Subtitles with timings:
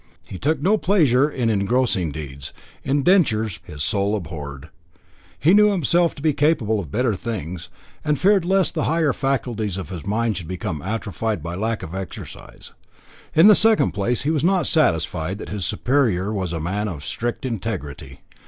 [0.27, 2.53] He took no pleasure in engrossing deeds;
[2.83, 4.69] indentures his soul abhorred.
[5.39, 7.69] He knew himself to be capable of better things,
[8.03, 11.93] and feared lest the higher faculties of his mind should become atrophied by lack of
[11.93, 12.73] exercise.
[13.35, 17.05] In the second place, he was not satisfied that his superior was a man of
[17.05, 18.21] strict integrity.